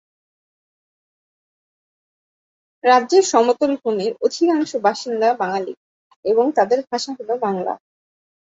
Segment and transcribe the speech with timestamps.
[2.83, 5.73] রাজ্যের সমতল ভূমির অধিকাংশ বাসিন্দা বাঙালি
[6.25, 7.73] এবং তাদের ভাষা হল বাংলা।